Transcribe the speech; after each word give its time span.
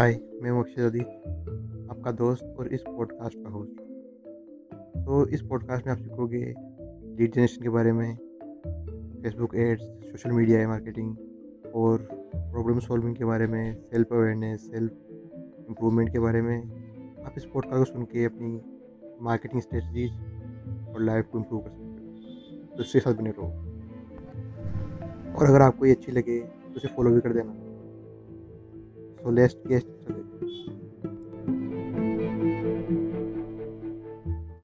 हाय, 0.00 0.20
मैं 0.42 0.50
हूँ 0.50 0.60
अक्षय 0.60 1.00
आपका 1.90 2.12
दोस्त 2.12 2.56
और 2.58 2.68
इस 2.68 2.80
पॉडकास्ट 2.80 3.38
का 3.38 3.50
होस्ट 3.50 3.72
तो 4.96 5.26
इस 5.26 5.42
पॉडकास्ट 5.42 5.86
में 5.86 5.92
आप 5.92 5.98
सीखोगे 5.98 6.54
लीड 7.18 7.32
जनरेशन 7.32 7.62
के 7.62 7.68
बारे 7.68 7.92
में 7.92 8.16
Facebook 9.22 9.54
ads 9.54 9.82
social 9.82 10.30
media 10.30 10.68
marketing 10.68 11.16
और 11.74 11.98
प्रॉब्लम 12.36 12.78
सॉल्विंग 12.78 13.16
के 13.16 13.24
बारे 13.24 13.46
में 13.46 13.74
सेल्फ 13.74 14.12
अवेयरनेस 14.12 14.60
सेल्फ 14.60 14.92
इम्प्रूवमेंट 15.68 16.12
के 16.12 16.18
बारे 16.18 16.42
में। 16.42 16.58
आप 17.24 17.34
इस 17.36 17.44
पॉडकास्ट 17.44 17.78
को 17.78 17.84
सुन 17.84 18.04
के 18.04 18.24
अपनी 18.24 18.62
मार्केटिंग 19.22 19.62
स्ट्रेटजीज 19.62 20.12
और 20.88 21.00
लाइफ 21.00 21.26
को 21.26 21.38
इम्प्रूव 21.38 21.60
कर 21.60 21.70
सकते 21.70 21.84
हो। 21.84 22.76
तो 22.76 22.82
इसके 22.82 23.00
साथ 23.00 23.14
बने 23.14 23.30
रहो। 23.30 23.48
और 25.34 25.46
अगर 25.46 25.60
आपको 25.60 25.86
ये 25.86 25.92
अच्छी 25.92 26.12
लगे 26.12 26.40
तो 26.40 26.76
उसे 26.76 26.88
फॉलो 26.88 27.10
भी 27.10 27.20
कर 27.20 27.32
देना। 27.32 27.69
চলে 29.22 29.40
এসছে 29.46 29.74